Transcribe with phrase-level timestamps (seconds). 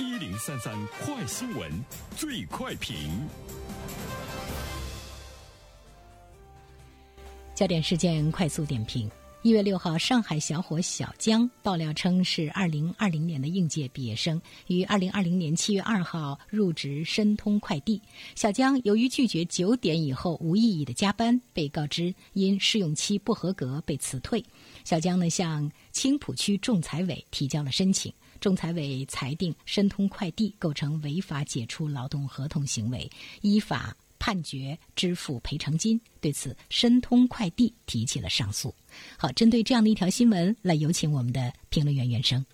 [0.00, 1.68] 一零三三快新闻，
[2.16, 2.94] 最快评。
[7.52, 9.10] 焦点事件快速点评：
[9.42, 18.00] 一月六号，上海小伙小江爆料称是二零二零年的应届毕业生，于二零二零年七月二号入职申通快递。
[18.36, 24.44] 小江由于拒绝九点以后无意义的加班，被告知因试用期不合格被辞退。
[24.84, 28.12] 小江呢向青浦区仲裁委提交了申请。
[28.40, 33.10] 仲裁委裁定申通快递构成违法解除劳动合同行为，
[33.40, 36.00] 依法判决支付赔偿金。
[36.20, 38.74] 对此，申通快递提起了上诉。
[39.16, 42.44] 好，针对这样的一条新闻，来有请我们的评论员袁生。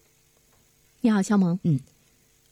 [1.00, 1.58] 你好，肖萌。
[1.62, 1.80] 嗯。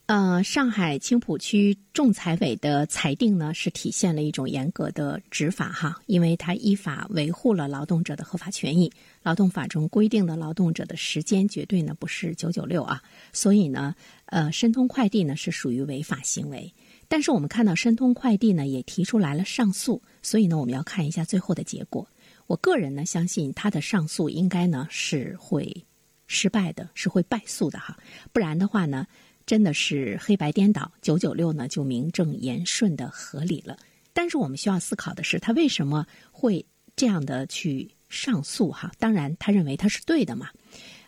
[0.07, 8.93] 呃，上海青浦区仲裁委的裁定呢，是体现了一种严格的执法哈，因为它依法维护了劳动者的合法权益。
[9.23, 13.01] 劳动法中规定的劳动者的时间绝对呢不是九九六啊，
[13.33, 13.95] 所以呢，
[14.27, 16.75] 呃，申通快递呢是属于违法行为。
[17.09, 22.07] 但是我们看到申通快递呢也提出来了上诉，所以呢我们要看一下最后的结果。
[22.49, 25.85] 我个人呢相信他的上诉应该呢是会
[26.27, 27.97] 失败的，是会败诉的哈，
[28.33, 29.07] 不然的话呢。
[29.47, 33.77] 真的是黑白颠倒，九九六呢就名正言顺的合理了。
[34.13, 36.65] 但是我们需要思考的是，他为什么会
[36.97, 38.71] 这样的去上诉？
[38.71, 40.51] 哈，当然他认为他是对的嘛。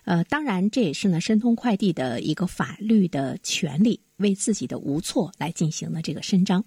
[0.05, 6.65] 呃，当然这也是呢申通快递的一个法律的权利，为自己的无错来进行的这个伸张。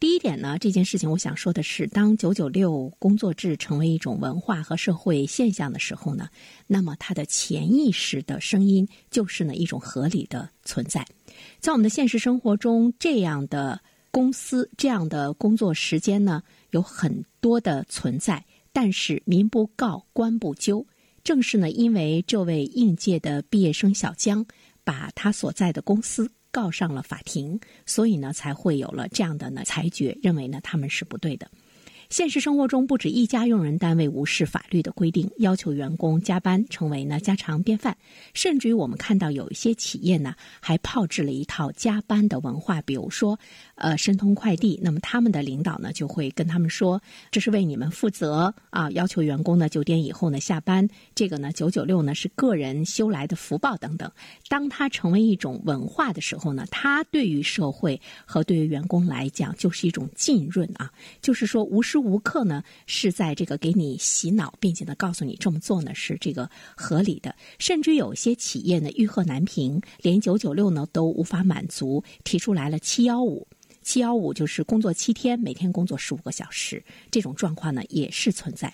[0.00, 6.28] 第一点呢，这件事情我想说的是，当九九六工作制成为一种文化和社会现象的时候呢，
[6.68, 11.04] 那么它的潜意识的声音就是呢一种合理的存在。
[11.58, 13.80] 在我们的现实生活中，这样的
[14.12, 20.86] 公司、这样的工作时间呢有很多的存在，但是民不告，官不究。
[21.24, 24.46] 正是呢，因为这位应届的毕业生小江，
[24.84, 26.30] 把他所在的公司。
[26.58, 31.48] 告上了法庭，所以呢，才会有了这样的呢裁决，认为呢他们是不对的。
[32.10, 37.96] 现实生活中，不止一家用人单位无视法律的规定，要求员工加班，成为呢家常便饭。
[38.34, 42.80] 甚至于，我们看到有一些企业呢，还炮制了一套加班的文化。
[42.82, 43.38] 比如说，
[43.78, 47.00] 呃，申通快递，那么他们的领导呢，就会跟他们说
[47.30, 50.88] ：“这是为你们负责啊，要求员工呢九点以后呢下班。
[51.14, 54.10] 这个呢九九六呢是个人修来的福报等等。”
[54.48, 60.90] 当它成为一种文化的时候呢，它对于社会和对于员工来讲，就是一种浸润啊，
[61.20, 61.96] 就是说无时。
[61.98, 73.46] 无刻呢是在这个给你洗脑，并且呢告诉你这么做呢是这个合理的，甚至有些企业呢欲壑难平，连九九六呢都无法满足，提出来了七幺五，
[73.88, 78.70] 七幺五就是工作七天，每天工作十五个小时，这种状况呢也是存在。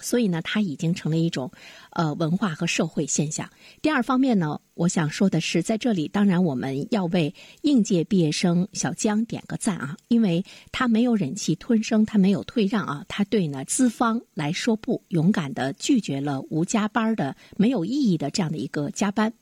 [0.00, 1.50] 所以呢，它已经成了一种，
[1.92, 3.48] 呃，文化和社会现象。
[3.82, 19.32] 第二方面呢，我想说的是，在这里，当然我们要为应届毕业生小江点个赞啊，因为他没有忍气吞声，他没有退让啊，他对呢资方来说不，勇敢的拒绝了无加班的没有意义的这样的一个加班。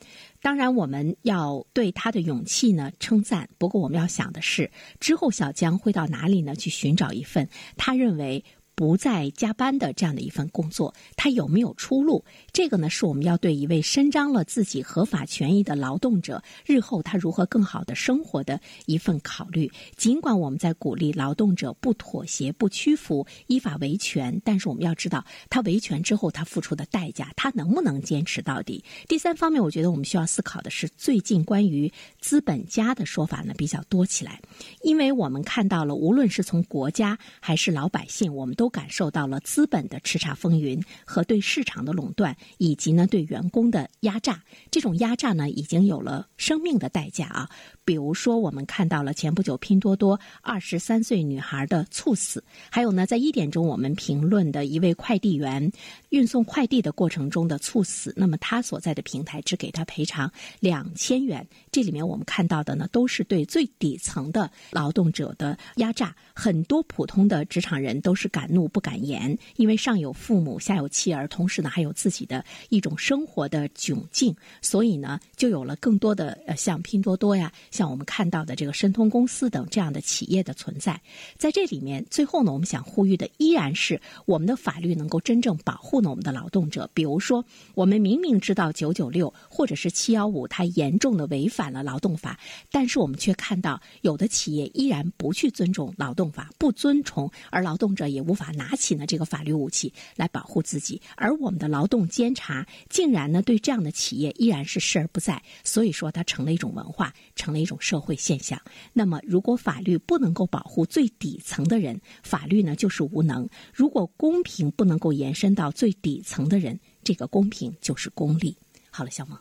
[0.40, 3.48] 当然，我们要对他的勇气呢称赞。
[3.58, 4.70] 不过，我们要想的是，
[5.00, 6.54] 之后小江会到哪里呢？
[6.54, 8.44] 去寻找一份他认为。
[8.78, 12.24] 不再加班的这样的一份工作，他有没有出路？
[12.52, 19.68] 这个呢，是我们要对一位伸张了自己合法权益的劳动者，日后他如何更好的生活的一份考虑。
[19.96, 28.84] 尽管我们在鼓励劳动者不妥协、不屈服、依法维权，但是我们要知道，他维权之后他付出的代价，他能不能坚持到底？
[29.08, 34.40] 第三方面，我觉得我们需要思考的是，最近关于资本家的说法呢比较多起来，
[34.82, 38.67] 因为我们看到了，无论是从国家还是老百姓，我们都。
[38.68, 44.42] 感受到了资本的叱咤风云和对市场的垄断，以及呢对员工的压榨。
[44.70, 47.48] 这种压榨呢已经有了生命的代价啊！
[47.84, 55.70] 比如说，我们看到了前不久拼多多二十三岁女孩的猝死，还有呢在一点钟我们评论的一位快递员
[56.10, 60.30] 运送快递的过程中的猝死，那么他所在的平台只给他赔偿
[60.60, 61.46] 两千元。
[61.70, 68.57] 这里面我们看到的呢都是对最底层的劳动者的压榨，很多普通的职场人都是敢怒。
[68.58, 81.00] 怒不敢言，因为上有父母，下有妻儿，同时呢还有自己的一种生活的窘境，所以呢就有了更多的呃像拼多多呀，像我们看到的这个申通公司等这样的企业的存在。
[81.36, 86.90] 在这里面，最后呢我们想呼吁的依然是我们的法律能够真正保护呢我们的劳动者。
[86.92, 87.44] 比如说，
[87.74, 92.36] 我们明明知道九九六或者是七幺五它严重的违反了劳动法，
[92.72, 98.47] 但是我们却看到有的企业依然不去尊重劳动法，不遵从，而劳动者也无法。
[98.48, 101.00] 啊，拿起呢这个法律武器来保护自己。
[101.16, 108.60] 而我们的劳动监察竟然呢对这样的企业依然是视而不在，所以说它成了一种文化，成了一种社会现象。
[108.92, 118.56] 那么，如果法律不能够保护最底层的人，法律呢就是无能；如果公平不能够延伸到最底层的人，这个公平就是功利。
[118.90, 119.38] 好了，小萌。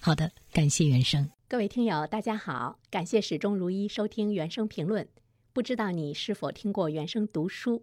[0.00, 1.28] 好的，感谢原生。
[1.48, 5.06] 各位听友，大家好，感谢始终如一收听原声评论。
[5.52, 7.82] 不知道你是否听过原声读书？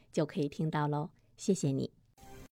[0.11, 1.09] 就可以听到喽。
[1.37, 2.00] 谢谢你。